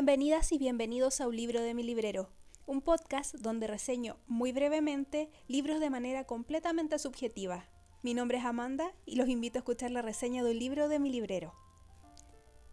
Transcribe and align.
Bienvenidas 0.00 0.50
y 0.52 0.56
bienvenidos 0.56 1.20
a 1.20 1.28
Un 1.28 1.36
libro 1.36 1.60
de 1.60 1.74
mi 1.74 1.82
librero, 1.82 2.30
un 2.64 2.80
podcast 2.80 3.34
donde 3.34 3.66
reseño 3.66 4.16
muy 4.26 4.50
brevemente 4.50 5.28
libros 5.46 5.78
de 5.78 5.90
manera 5.90 6.24
completamente 6.24 6.98
subjetiva. 6.98 7.68
Mi 8.02 8.14
nombre 8.14 8.38
es 8.38 8.46
Amanda 8.46 8.94
y 9.04 9.16
los 9.16 9.28
invito 9.28 9.58
a 9.58 9.60
escuchar 9.60 9.90
la 9.90 10.00
reseña 10.00 10.42
de 10.42 10.52
un 10.52 10.58
libro 10.58 10.88
de 10.88 11.00
mi 11.00 11.10
librero. 11.12 11.52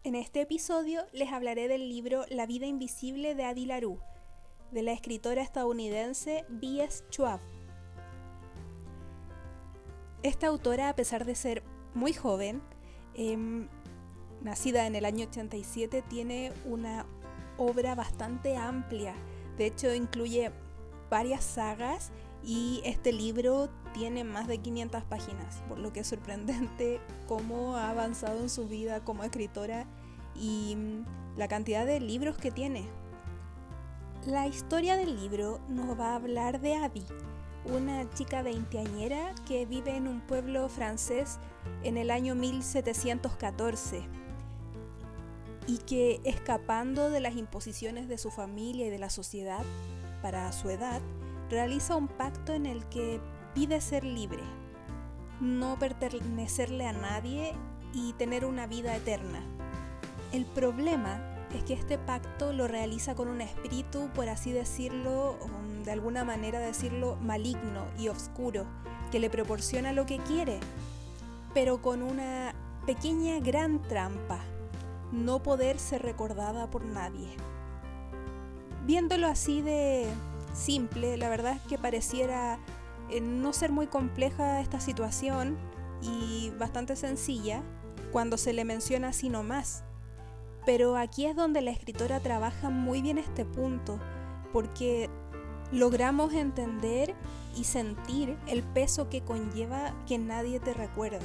En 0.06 0.16
este 0.16 0.40
episodio 0.40 1.02
les 1.12 1.34
hablaré 1.34 1.68
del 1.68 1.90
libro 1.90 2.24
La 2.30 2.46
vida 2.46 2.66
invisible 2.66 3.36
de 3.36 3.44
Adi 3.44 3.66
Larue, 3.66 4.00
de 4.72 4.84
la 4.84 4.94
escritora 4.94 5.42
estadounidense 5.42 6.46
B.S. 6.48 7.04
Schwab. 7.12 7.42
Esta 10.24 10.48
autora, 10.48 10.88
a 10.88 10.96
pesar 10.96 11.26
de 11.26 11.36
ser 11.36 11.62
muy 11.94 12.14
joven, 12.14 12.62
em, 13.16 13.68
nacida 14.42 14.88
en 14.88 14.96
el 14.96 15.04
año 15.04 15.28
87, 15.28 16.04
tiene 16.04 16.54
una 16.66 17.06
obra 17.58 17.96
bastante 17.96 18.56
amplia. 18.56 19.14
De 19.58 19.66
hecho, 19.66 19.94
incluye 19.94 20.52
varias 21.10 21.44
sagas 21.44 22.12
y 22.44 22.82
este 22.86 23.12
libro 23.12 23.70
tiene 23.94 24.24
más 24.24 24.48
de 24.48 24.60
500 24.60 25.04
páginas, 25.04 25.64
por 25.68 25.80
lo 25.80 25.92
que 25.92 26.02
es 26.02 26.08
sorprendente 26.08 27.02
cómo 27.28 27.76
ha 27.76 27.90
avanzado 27.90 28.40
en 28.40 28.50
su 28.50 28.68
vida 28.68 29.04
como 29.04 29.24
escritora 29.24 29.86
y 30.36 30.76
mm, 30.76 31.38
la 31.38 31.48
cantidad 31.48 31.86
de 31.86 32.00
libros 32.00 32.38
que 32.38 32.52
tiene. 32.52 32.88
La 34.26 34.48
historia 34.48 34.98
del 34.98 35.16
libro 35.16 35.60
nos 35.70 36.00
va 36.00 36.12
a 36.12 36.16
hablar 36.16 36.60
de 36.60 36.76
Abby, 36.76 37.06
una 37.66 38.10
chica 38.14 38.42
veinteañera 38.42 39.34
que 39.48 39.66
vive 39.66 39.96
en 39.96 40.08
un 40.08 40.22
pueblo 40.22 40.68
francés 40.70 41.40
en 41.84 41.98
el 41.98 42.12
año 42.12 42.36
1714 42.36 44.17
y 45.68 45.80
que 45.80 46.22
escapando 46.24 47.10
de 47.10 47.20
las 47.20 47.36
imposiciones 47.36 48.08
de 48.08 48.18
su 48.18 48.32
familia 48.32 48.88
y 48.88 48.90
de 48.90 49.00
la 49.00 49.10
sociedad 49.10 49.64
para 50.22 50.52
su 50.54 50.70
edad, 50.70 51.02
realiza 51.50 51.96
un 51.96 52.08
pacto 52.08 52.54
en 52.54 52.66
el 52.66 52.86
que 52.86 53.20
pide 53.54 53.82
ser 53.82 54.04
libre, 54.04 54.44
no 55.42 55.78
pertenecerle 55.78 56.88
a 56.88 56.94
nadie 56.94 57.54
y 57.94 58.14
tener 58.14 58.46
una 58.46 58.66
vida 58.66 58.96
eterna. 58.96 59.44
El 60.32 60.46
problema 60.46 61.22
es 61.56 61.64
que 61.64 61.74
este 61.74 61.98
pacto 61.98 62.54
lo 62.54 62.68
realiza 62.68 63.16
con 63.16 63.28
un 63.28 63.42
espíritu, 63.42 64.10
por 64.14 64.30
así 64.30 64.52
decirlo, 64.52 65.38
de 65.84 65.92
alguna 65.92 66.24
manera 66.24 66.60
decirlo, 66.60 67.18
maligno 67.18 67.86
y 67.98 68.10
oscuro, 68.10 68.66
que 69.12 69.20
le 69.20 69.30
proporciona 69.30 69.94
lo 69.94 70.06
que 70.06 70.18
quiere, 70.20 70.60
pero 71.54 71.82
con 71.82 72.02
una 72.02 72.54
pequeña 72.86 73.40
gran 73.40 73.82
trampa, 73.82 74.40
no 75.12 75.42
poder 75.42 75.80
ser 75.80 76.02
recordada 76.02 76.70
por 76.70 76.86
nadie. 76.86 77.30
Viéndolo 78.86 79.28
así 79.28 79.62
de 79.62 80.08
simple, 80.54 81.18
la 81.18 81.30
verdad 81.30 81.54
es 81.54 81.62
que 81.64 81.78
pareciera 81.78 82.60
eh, 83.10 83.22
no 83.22 83.54
ser 83.54 83.72
muy 83.72 83.88
compleja 83.88 84.62
esta 84.62 84.80
situación 84.80 85.58
y 86.02 86.52
bastante 86.58 86.96
sencilla 86.96 87.64
cuando 88.12 88.38
se 88.38 88.54
le 88.54 88.66
menciona 88.66 89.10
así 89.10 89.30
nomás. 89.30 89.84
Pero 90.66 90.98
aquí 90.98 91.26
es 91.26 91.36
donde 91.36 91.62
la 91.62 91.72
escritora 91.72 92.20
trabaja 92.20 92.70
muy 92.70 93.02
bien 93.02 93.18
este 93.18 93.46
punto, 93.46 94.00
porque 94.52 95.10
logramos 95.72 96.34
entender 96.34 97.16
y 97.56 97.64
sentir 97.64 98.38
el 98.48 98.64
peso 98.64 99.10
que 99.10 99.22
conlleva 99.22 99.94
que 100.06 100.18
nadie 100.18 100.60
te 100.60 100.74
recuerde. 100.74 101.20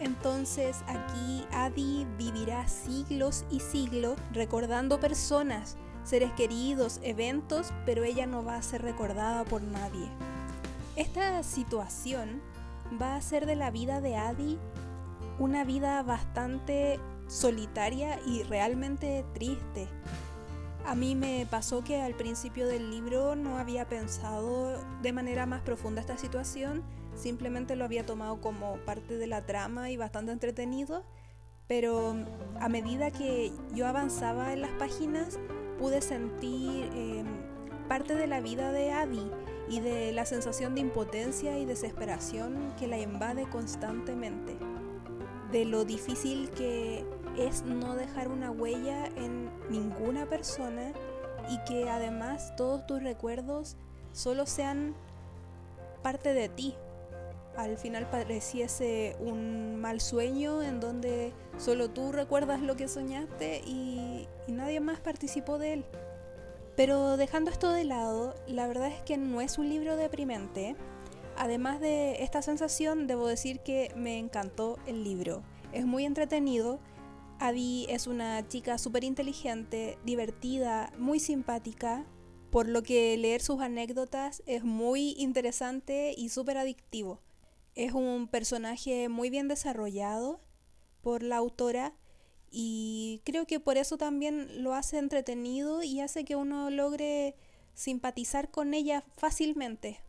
Entonces 0.00 0.82
aquí 0.86 1.46
Adi 1.52 2.06
vivirá 2.18 2.66
siglos 2.68 3.44
y 3.50 3.60
siglos 3.60 4.18
recordando 4.32 5.00
personas, 5.00 5.76
seres 6.02 6.32
queridos, 6.32 7.00
eventos, 7.02 7.72
pero 7.86 8.04
ella 8.04 8.26
no 8.26 8.44
va 8.44 8.56
a 8.56 8.62
ser 8.62 8.82
recordada 8.82 9.44
por 9.44 9.62
nadie. 9.62 10.08
Esta 10.96 11.42
situación 11.42 12.42
va 13.00 13.14
a 13.14 13.16
hacer 13.16 13.46
de 13.46 13.56
la 13.56 13.70
vida 13.70 14.00
de 14.00 14.16
Adi 14.16 14.58
una 15.38 15.64
vida 15.64 16.02
bastante 16.02 17.00
solitaria 17.26 18.20
y 18.26 18.42
realmente 18.42 19.24
triste. 19.32 19.88
A 20.86 20.94
mí 20.94 21.14
me 21.14 21.46
pasó 21.50 21.82
que 21.82 22.02
al 22.02 22.14
principio 22.14 22.68
del 22.68 22.90
libro 22.90 23.36
no 23.36 23.58
había 23.58 23.88
pensado 23.88 24.78
de 25.02 25.12
manera 25.12 25.46
más 25.46 25.62
profunda 25.62 26.02
esta 26.02 26.18
situación, 26.18 26.82
simplemente 27.14 27.76
lo 27.76 27.84
había 27.84 28.06
tomado 28.06 28.40
como 28.40 28.76
parte 28.84 29.18
de 29.18 29.26
la 29.26 29.46
trama 29.46 29.90
y 29.90 29.96
bastante 29.96 30.32
entretenido, 30.32 31.04
pero 31.66 32.14
a 32.60 32.68
medida 32.68 33.10
que 33.10 33.52
yo 33.74 33.86
avanzaba 33.86 34.52
en 34.52 34.60
las 34.60 34.72
páginas 34.72 35.38
pude 35.78 36.02
sentir 36.02 36.90
em, 36.94 37.26
parte 37.88 38.14
de 38.14 38.26
la 38.26 38.40
vida 38.40 38.72
de 38.72 38.92
Adi 38.92 39.30
y 39.68 39.80
de 39.80 40.12
la 40.12 40.26
sensación 40.26 40.74
de 40.74 40.82
impotencia 40.82 41.58
y 41.58 41.64
desesperación 41.64 42.74
que 42.78 42.86
la 42.86 42.98
invade 42.98 43.48
constantemente, 43.48 44.56
de 45.52 45.64
lo 45.64 45.84
difícil 45.84 46.50
que 46.50 47.04
es 47.38 47.64
no 47.64 47.94
dejar 47.94 48.28
una 48.28 48.50
huella 48.50 49.06
en 49.06 49.50
ninguna 49.70 50.26
persona 50.26 50.92
y 51.48 51.58
que 51.64 51.88
además 51.90 52.54
todos 52.56 52.86
tus 52.86 53.02
recuerdos 53.02 53.76
solo 54.12 54.46
sean 54.46 54.94
parte 56.02 56.34
de 56.34 56.48
ti. 56.48 56.74
Al 57.56 57.76
final 57.78 58.08
pareciese 58.10 59.16
un 59.20 59.76
mal 59.76 60.00
sueño 60.00 60.62
en 60.62 60.80
donde 60.80 61.32
solo 61.56 61.90
tú 61.90 62.10
recuerdas 62.12 62.60
lo 62.60 62.76
que 62.76 62.88
soñaste 62.88 63.62
y, 63.64 64.26
nadie 64.48 64.80
más 64.80 65.00
participó 65.00 65.58
de 65.58 65.74
él. 65.74 65.84
Pero 66.76 67.16
dejando 67.16 67.50
esto 67.50 67.70
de 67.72 67.84
lado, 67.84 68.34
la 68.46 68.66
verdad 68.66 68.88
es 68.88 69.02
que 69.02 69.16
no 69.16 69.40
es 69.40 69.58
un 69.58 69.68
libro 69.68 69.96
deprimente. 69.96 70.74
Además 71.36 71.80
de 71.80 72.22
esta 72.22 72.42
sensación, 72.42 73.06
debo 73.06 73.28
decir 73.28 73.60
que 73.60 73.92
me 73.96 74.18
encantó 74.18 74.78
el 74.86 75.04
libro. 75.04 75.42
Es 75.72 75.86
muy 75.86 76.04
entretenido 76.04 76.80
Abby 77.38 77.86
es 77.88 78.06
una 78.06 78.46
chica 78.48 78.78
súper 78.78 79.04
inteligente, 79.04 79.98
divertida, 80.04 80.92
muy 80.98 81.20
simpática, 81.20 82.06
por 82.50 82.68
lo 82.68 82.82
que 82.82 83.16
leer 83.16 83.42
sus 83.42 83.60
anécdotas 83.60 84.42
es 84.46 84.62
muy 84.62 85.14
interesante 85.18 86.14
y 86.16 86.28
súper 86.28 86.56
adictivo. 86.56 87.20
Es 87.74 87.92
un 87.92 88.28
personaje 88.28 89.08
muy 89.08 89.30
bien 89.30 89.48
desarrollado 89.48 90.40
por 91.02 91.22
la 91.22 91.36
autora 91.36 91.94
y 92.50 93.20
creo 93.24 93.46
que 93.46 93.58
por 93.58 93.76
eso 93.76 93.96
también 93.98 94.62
lo 94.62 94.74
hace 94.74 94.98
entretenido 94.98 95.82
y 95.82 96.00
hace 96.00 96.24
que 96.24 96.36
uno 96.36 96.70
logre 96.70 97.34
simpatizar 97.74 98.50
con 98.50 98.74
ella 98.74 99.04
fácilmente. 99.16 100.00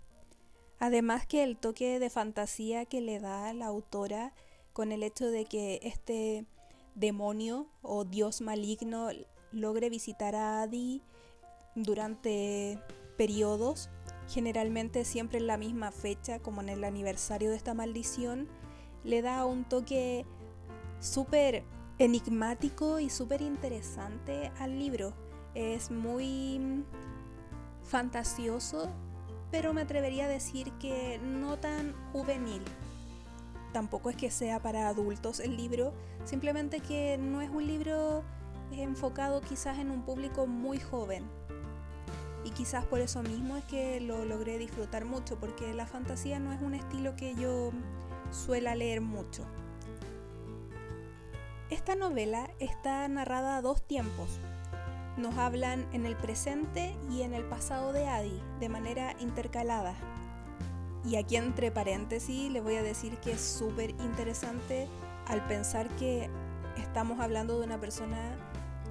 Además 0.78 1.26
que 1.26 1.44
el 1.44 1.58
toque 1.58 2.00
de 2.00 2.10
fantasía 2.10 2.86
que 2.86 3.02
le 3.02 3.20
da 3.20 3.52
la 3.54 3.66
autora 3.66 4.34
con 4.74 4.92
el 4.92 5.02
hecho 5.02 5.32
de 5.32 5.46
que 5.46 5.80
este 5.84 6.46
demonio 6.94 7.68
o 7.82 8.04
dios 8.06 8.42
maligno 8.42 9.10
logre 9.52 9.90
visitar 9.90 10.36
a 10.36 10.62
Adi 10.62 11.02
durante 11.76 12.78
periodos, 13.18 13.90
generalmente 14.28 15.06
siempre 15.06 15.40
en 15.40 15.48
la 15.48 15.58
misma 15.58 15.92
fecha, 15.92 16.40
como 16.40 16.62
en 16.62 16.70
el 16.70 16.84
aniversario 16.84 17.50
de 17.50 17.56
esta 17.56 17.74
maldición, 17.74 18.48
le 19.04 19.22
da 19.22 19.46
un 19.46 19.64
toque 19.66 20.26
súper 21.00 21.64
enigmático 21.98 23.00
y 23.00 23.10
súper 23.10 23.42
interesante 23.42 24.52
al 24.60 24.80
libro. 24.80 25.14
Es 25.54 25.92
muy 25.92 26.84
fantasioso, 27.84 28.90
pero 29.52 29.74
me 29.74 29.82
atrevería 29.82 30.26
a 30.26 30.30
decir 30.30 30.72
que 30.74 31.20
no 31.24 31.58
tan 31.58 31.94
juvenil 32.12 32.64
tampoco 33.76 34.10
es 34.10 34.16
que 34.16 34.32
sea 34.32 34.62
para 34.62 34.88
adultos 34.88 35.42
el 35.42 35.58
libro, 35.58 35.92
simplemente 36.24 36.80
que 36.80 37.18
no 37.18 37.42
es 37.42 37.50
un 37.50 37.68
libro 37.68 38.24
enfocado 38.72 39.42
quizás 39.42 39.80
en 39.80 39.92
un 39.92 40.04
público 40.04 40.48
muy 40.48 40.80
joven. 40.80 41.26
Quizás 42.56 42.86
por 42.86 43.02
eso 43.02 43.22
mismo 43.22 43.58
es 43.58 43.66
que 43.66 44.00
lo 44.00 44.24
logré 44.24 44.58
disfrutar 44.58 45.04
mucho, 45.06 45.38
porque 45.38 45.74
la 45.74 45.86
fantasía 45.86 46.40
no 46.40 46.54
es 46.54 46.62
un 46.62 46.74
estilo 46.74 47.16
que 47.16 47.36
yo 47.36 47.72
suela 48.32 48.76
leer 48.76 49.02
mucho. 49.02 49.46
Esta 51.70 51.96
novela 51.96 52.50
está 52.60 53.08
narrada 53.08 53.58
a 53.58 53.62
dos 53.62 53.82
tiempos. 53.82 54.40
Nos 55.18 55.38
hablan 55.38 55.86
en 55.94 56.06
el 56.06 56.16
presente 56.16 56.96
y 57.10 57.24
en 57.24 57.34
el 57.34 57.44
pasado 57.44 57.92
de 57.92 58.08
Adi, 58.08 58.42
de 58.60 58.70
manera 58.70 59.16
intercalada. 59.20 59.96
Y 61.04 61.18
aquí 61.18 61.36
entre 61.36 61.72
paréntesis 61.72 62.52
le 62.52 62.62
voy 62.62 62.76
a 62.76 62.84
decir 62.84 63.18
que 63.18 63.34
es 63.34 63.42
súper 63.42 63.92
interesante 63.92 64.88
al 65.28 65.46
pensar 65.48 65.90
que 65.98 66.30
estamos 66.78 67.20
hablando 67.20 67.60
de 67.60 67.66
una 67.66 67.80
persona 67.80 68.38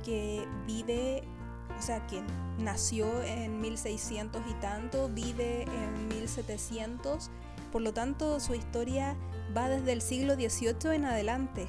que 0.04 0.46
vive, 0.66 1.24
o 1.78 1.82
sea, 1.82 2.06
que 2.06 2.22
nació 2.58 3.22
en 3.22 3.60
1600 3.60 4.42
y 4.48 4.54
tanto, 4.54 5.08
vive 5.08 5.62
en 5.62 6.08
1700, 6.08 7.30
por 7.72 7.82
lo 7.82 7.92
tanto 7.92 8.38
su 8.40 8.54
historia 8.54 9.16
va 9.56 9.68
desde 9.68 9.92
el 9.92 10.00
siglo 10.00 10.34
XVIII 10.34 10.94
en 10.94 11.04
adelante, 11.04 11.66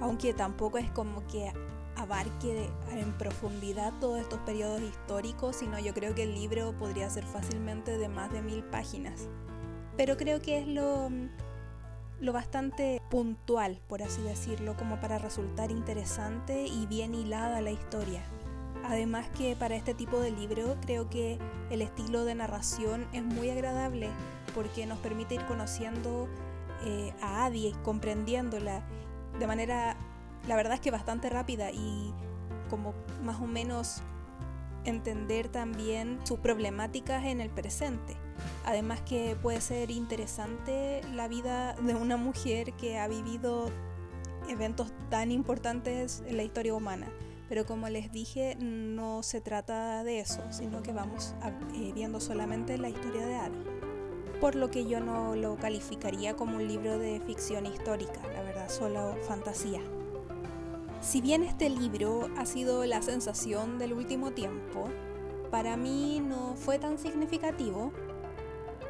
aunque 0.00 0.34
tampoco 0.34 0.78
es 0.78 0.90
como 0.90 1.26
que 1.26 1.52
abarque 1.96 2.70
en 2.92 3.12
profundidad 3.18 3.92
todos 4.00 4.20
estos 4.20 4.40
periodos 4.40 4.80
históricos, 4.82 5.56
sino 5.56 5.78
yo 5.78 5.92
creo 5.92 6.14
que 6.14 6.22
el 6.22 6.34
libro 6.34 6.72
podría 6.78 7.10
ser 7.10 7.24
fácilmente 7.24 7.98
de 7.98 8.08
más 8.08 8.32
de 8.32 8.42
mil 8.42 8.64
páginas. 8.64 9.28
Pero 9.96 10.16
creo 10.16 10.40
que 10.40 10.60
es 10.60 10.66
lo, 10.66 11.10
lo 12.20 12.32
bastante 12.32 13.02
puntual, 13.10 13.80
por 13.86 14.02
así 14.02 14.22
decirlo, 14.22 14.76
como 14.76 14.98
para 15.00 15.18
resultar 15.18 15.70
interesante 15.70 16.66
y 16.66 16.86
bien 16.86 17.14
hilada 17.14 17.60
la 17.60 17.70
historia. 17.70 18.22
Además 18.90 19.28
que 19.38 19.54
para 19.54 19.76
este 19.76 19.94
tipo 19.94 20.18
de 20.18 20.32
libro 20.32 20.76
creo 20.84 21.08
que 21.08 21.38
el 21.70 21.80
estilo 21.80 22.24
de 22.24 22.34
narración 22.34 23.06
es 23.12 23.22
muy 23.22 23.48
agradable 23.48 24.10
porque 24.52 24.84
nos 24.84 24.98
permite 24.98 25.36
ir 25.36 25.46
conociendo 25.46 26.28
eh, 26.84 27.14
a 27.22 27.44
Adi, 27.44 27.72
comprendiéndola 27.84 28.82
de 29.38 29.46
manera, 29.46 29.96
la 30.48 30.56
verdad 30.56 30.74
es 30.74 30.80
que 30.80 30.90
bastante 30.90 31.30
rápida 31.30 31.70
y 31.70 32.12
como 32.68 32.92
más 33.22 33.40
o 33.40 33.46
menos 33.46 34.02
entender 34.84 35.48
también 35.48 36.18
sus 36.24 36.40
problemáticas 36.40 37.24
en 37.26 37.40
el 37.40 37.48
presente. 37.48 38.16
Además 38.64 39.02
que 39.02 39.36
puede 39.40 39.60
ser 39.60 39.92
interesante 39.92 41.02
la 41.14 41.28
vida 41.28 41.74
de 41.74 41.94
una 41.94 42.16
mujer 42.16 42.72
que 42.72 42.98
ha 42.98 43.06
vivido 43.06 43.70
eventos 44.48 44.92
tan 45.10 45.30
importantes 45.30 46.24
en 46.26 46.36
la 46.36 46.42
historia 46.42 46.74
humana. 46.74 47.06
Pero 47.50 47.66
como 47.66 47.90
les 47.90 48.10
dije, 48.10 48.56
no 48.58 49.22
se 49.22 49.42
trata 49.42 50.02
de 50.04 50.20
eso, 50.20 50.40
sino 50.48 50.82
que 50.82 50.94
vamos 50.94 51.34
eh, 51.74 51.92
viendo 51.92 52.18
solamente 52.20 52.78
la 52.78 52.88
historia 52.88 53.26
de 53.26 53.34
Adi 53.34 53.64
por 54.40 54.54
lo 54.54 54.70
que 54.70 54.86
yo 54.86 55.00
no 55.00 55.36
lo 55.36 55.56
calificaría 55.56 56.34
como 56.34 56.56
un 56.56 56.66
libro 56.66 56.98
de 56.98 57.20
ficción 57.20 57.66
histórica, 57.66 58.20
la 58.32 58.42
verdad, 58.42 58.70
solo 58.70 59.16
fantasía. 59.28 59.80
Si 61.02 61.20
bien 61.20 61.42
este 61.42 61.68
libro 61.68 62.28
ha 62.36 62.46
sido 62.46 62.84
la 62.86 63.02
sensación 63.02 63.78
del 63.78 63.92
último 63.92 64.32
tiempo, 64.32 64.88
para 65.50 65.76
mí 65.76 66.20
no 66.20 66.54
fue 66.56 66.78
tan 66.78 66.98
significativo. 66.98 67.92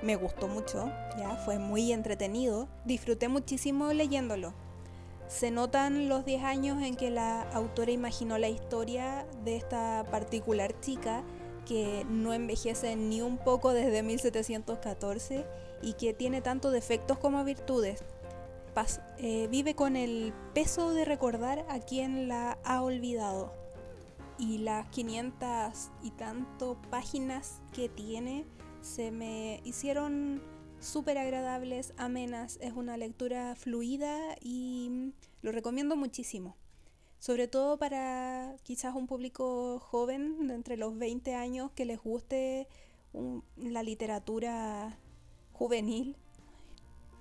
Me 0.03 0.17
gustó 0.17 0.47
mucho, 0.47 0.87
ya 1.19 1.37
fue 1.45 1.59
muy 1.59 1.93
entretenido, 1.93 2.69
disfruté 2.85 3.29
muchísimo 3.29 3.93
leyéndolo. 3.93 4.55
Se 5.31 5.53
notan 5.53 6.09
los 6.09 6.25
10 6.25 6.43
años 6.43 6.83
en 6.83 6.97
que 6.97 7.09
la 7.09 7.43
autora 7.53 7.93
imaginó 7.93 8.37
la 8.37 8.49
historia 8.49 9.27
de 9.45 9.55
esta 9.55 10.05
particular 10.11 10.79
chica 10.81 11.23
que 11.67 12.05
no 12.11 12.35
envejece 12.35 12.97
ni 12.97 13.23
un 13.23 13.39
poco 13.39 13.73
desde 13.73 14.03
1714 14.03 15.47
y 15.83 15.93
que 15.93 16.15
tiene 16.15 16.43
tanto 16.43 16.73
defectos 16.73 17.17
como 17.19 17.45
virtudes. 17.45 18.03
Eh, 19.19 19.47
vive 19.51 19.77
con 19.77 19.97
el 19.97 20.33
peso 20.53 20.91
de 20.91 21.05
recordar 21.05 21.65
a 21.69 21.79
quien 21.79 22.27
la 22.27 22.59
ha 22.65 22.83
olvidado. 22.83 23.55
Y 24.37 24.59
las 24.59 24.89
500 24.89 25.91
y 26.03 26.11
tanto 26.11 26.77
páginas 26.91 27.61
que 27.73 27.89
tiene 27.89 28.47
se 28.81 29.13
me 29.13 29.61
hicieron 29.65 30.43
súper 30.81 31.19
agradables, 31.19 31.93
amenas. 31.97 32.59
Es 32.61 32.73
una 32.73 32.97
lectura 32.97 33.55
fluida 33.55 34.37
y 34.41 35.13
lo 35.43 35.53
recomiendo 35.53 35.97
muchísimo 35.97 36.57
sobre 37.21 37.49
todo 37.49 37.77
para 37.77 38.57
quizás 38.63 38.95
un 38.95 39.07
público 39.07 39.79
joven 39.79 40.49
de 40.49 40.55
entre 40.55 40.79
los 40.79 40.97
20 40.97 41.35
años 41.35 41.71
que 41.73 41.85
les 41.85 42.01
guste 42.01 42.67
la 43.57 43.83
literatura 43.83 44.99
juvenil, 45.53 46.17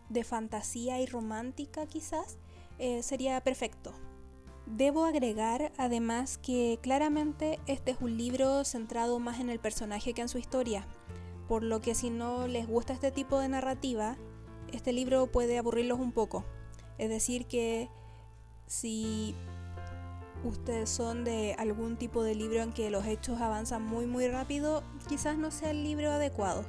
de 0.07 0.23
fantasía 0.23 1.01
y 1.01 1.05
romántica 1.05 1.85
quizás, 1.85 2.37
eh, 2.79 3.03
sería 3.03 3.41
perfecto. 3.41 3.93
Debo 4.65 5.03
agregar 5.03 5.73
además 5.77 6.37
que 6.37 6.79
claramente 6.81 7.59
este 7.67 7.91
es 7.91 7.97
un 7.99 8.17
libro 8.17 8.63
centrado 8.63 9.19
más 9.19 9.39
en 9.39 9.49
el 9.49 9.59
personaje 9.59 10.13
que 10.13 10.21
en 10.21 10.29
su 10.29 10.37
historia, 10.37 10.87
por 11.49 11.63
lo 11.63 11.81
que 11.81 11.95
si 11.95 12.11
no 12.11 12.47
les 12.47 12.67
gusta 12.67 12.93
este 12.93 13.11
tipo 13.11 13.39
de 13.39 13.49
narrativa, 13.49 14.17
este 14.71 14.93
libro 14.93 15.25
puede 15.27 15.57
aburrirlos 15.57 15.99
un 15.99 16.11
poco. 16.11 16.45
Es 16.99 17.09
decir, 17.09 17.47
que 17.47 17.89
si 18.67 19.35
ustedes 20.43 20.91
son 20.91 21.23
de 21.23 21.55
algún 21.57 21.97
tipo 21.97 22.23
de 22.23 22.35
libro 22.35 22.61
en 22.61 22.71
que 22.71 22.91
los 22.91 23.05
hechos 23.05 23.41
avanzan 23.41 23.83
muy 23.83 24.05
muy 24.05 24.27
rápido, 24.27 24.83
quizás 25.07 25.39
no 25.39 25.49
sea 25.49 25.71
el 25.71 25.83
libro 25.83 26.11
adecuado. 26.11 26.63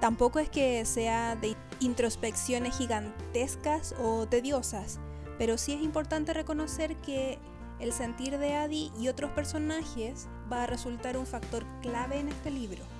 Tampoco 0.00 0.38
es 0.38 0.48
que 0.48 0.84
sea 0.84 1.34
de 1.34 1.56
introspecciones 1.80 2.78
gigantescas 2.78 3.92
o 4.00 4.26
tediosas, 4.26 5.00
pero 5.36 5.58
sí 5.58 5.72
es 5.72 5.82
importante 5.82 6.32
reconocer 6.32 6.96
que 6.98 7.40
el 7.80 7.92
sentir 7.92 8.38
de 8.38 8.54
Adi 8.54 8.92
y 9.00 9.08
otros 9.08 9.32
personajes 9.32 10.28
va 10.52 10.62
a 10.62 10.66
resultar 10.66 11.16
un 11.16 11.26
factor 11.26 11.66
clave 11.82 12.20
en 12.20 12.28
este 12.28 12.52
libro. 12.52 12.93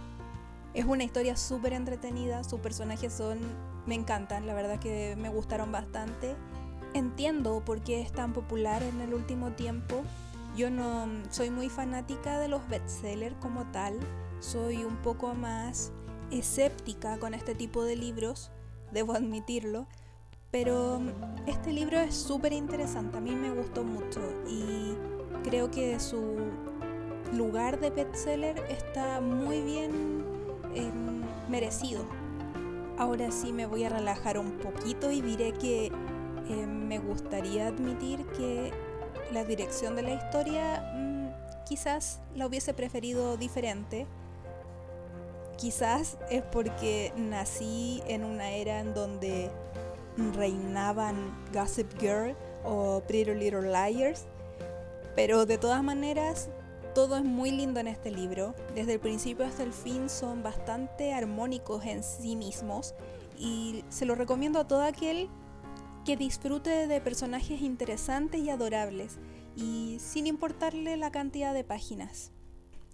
Es 0.74 0.84
una 0.86 1.04
historia 1.04 1.36
súper 1.36 1.72
entretenida, 1.72 2.42
sus 2.42 2.58
personajes 2.58 3.12
son, 3.12 3.38
me 3.86 3.94
encantan, 3.94 4.44
la 4.44 4.54
verdad 4.54 4.80
que 4.80 5.14
me 5.16 5.28
gustaron 5.28 5.70
bastante. 5.70 6.34
Entiendo 6.94 7.62
por 7.64 7.80
qué 7.80 8.00
es 8.00 8.10
tan 8.10 8.32
popular 8.32 8.82
en 8.82 9.00
el 9.00 9.14
último 9.14 9.52
tiempo. 9.52 10.02
Yo 10.56 10.70
no 10.70 11.06
soy 11.30 11.50
muy 11.50 11.68
fanática 11.68 12.40
de 12.40 12.48
los 12.48 12.68
bestsellers 12.68 13.36
como 13.40 13.64
tal, 13.70 13.98
soy 14.40 14.84
un 14.84 14.96
poco 14.96 15.34
más 15.34 15.92
escéptica 16.32 17.18
con 17.18 17.34
este 17.34 17.54
tipo 17.54 17.84
de 17.84 17.96
libros, 17.96 18.50
debo 18.92 19.14
admitirlo, 19.14 19.86
pero 20.50 21.00
este 21.46 21.72
libro 21.72 21.98
es 21.98 22.14
súper 22.14 22.52
interesante, 22.52 23.18
a 23.18 23.20
mí 23.20 23.34
me 23.34 23.50
gustó 23.50 23.82
mucho 23.82 24.20
y 24.48 24.94
creo 25.42 25.72
que 25.72 25.98
su 25.98 26.36
lugar 27.32 27.80
de 27.80 27.90
bestseller 27.90 28.58
está 28.70 29.20
muy 29.20 29.60
bien 29.60 30.33
em, 30.74 31.22
merecido. 31.48 32.04
Ahora 32.98 33.30
sí 33.30 33.52
me 33.52 33.66
voy 33.66 33.84
a 33.84 33.88
relajar 33.88 34.38
un 34.38 34.58
poquito 34.58 35.10
y 35.10 35.20
diré 35.20 35.52
que 35.52 35.86
eh, 35.86 36.66
me 36.66 36.98
gustaría 36.98 37.68
admitir 37.68 38.24
que 38.36 38.72
la 39.32 39.44
dirección 39.44 39.96
de 39.96 40.02
la 40.02 40.14
historia 40.14 40.92
mm, 40.94 41.64
quizás 41.64 42.20
la 42.34 42.46
hubiese 42.46 42.74
preferido 42.74 43.36
diferente. 43.36 44.06
Quizás 45.56 46.18
es 46.30 46.42
porque 46.42 47.12
nací 47.16 48.02
en 48.06 48.24
una 48.24 48.50
era 48.50 48.80
en 48.80 48.94
donde 48.94 49.50
reinaban 50.36 51.34
Gossip 51.52 51.98
Girl 51.98 52.36
o 52.64 53.02
Pretty 53.06 53.34
Little 53.34 53.70
Liars, 53.70 54.26
pero 55.16 55.46
de 55.46 55.58
todas 55.58 55.82
maneras 55.82 56.48
todo 56.94 57.16
es 57.16 57.24
muy 57.24 57.50
lindo 57.50 57.80
en 57.80 57.88
este 57.88 58.10
libro. 58.10 58.54
Desde 58.74 58.94
el 58.94 59.00
principio 59.00 59.44
hasta 59.44 59.64
el 59.64 59.72
fin 59.72 60.08
son 60.08 60.42
bastante 60.42 61.12
armónicos 61.12 61.84
en 61.84 62.02
sí 62.02 62.36
mismos 62.36 62.94
y 63.36 63.84
se 63.88 64.06
lo 64.06 64.14
recomiendo 64.14 64.60
a 64.60 64.68
todo 64.68 64.82
aquel 64.82 65.28
que 66.04 66.16
disfrute 66.16 66.86
de 66.86 67.00
personajes 67.00 67.62
interesantes 67.62 68.40
y 68.40 68.50
adorables, 68.50 69.18
y 69.56 69.96
sin 70.00 70.26
importarle 70.26 70.96
la 70.96 71.10
cantidad 71.10 71.54
de 71.54 71.64
páginas. 71.64 72.30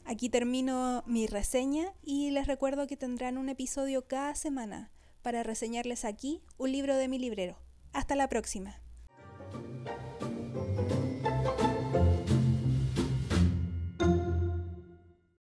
Aquí 0.05 0.29
termino 0.29 1.03
mi 1.07 1.27
reseña 1.27 1.93
y 2.03 2.31
les 2.31 2.47
recuerdo 2.47 2.87
que 2.87 2.97
tendrán 2.97 3.37
un 3.37 3.49
episodio 3.49 4.07
cada 4.07 4.35
semana 4.35 4.93
para 5.23 5.43
reseñarles 5.43 6.05
aquí 6.05 6.43
un 6.57 6.73
libro 6.73 6.97
de 6.97 7.09
mi 7.09 7.19
librero. 7.19 7.59
Hasta 7.93 8.15
la 8.15 8.29
próxima. 8.29 8.81